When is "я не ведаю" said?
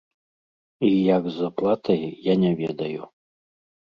2.31-3.03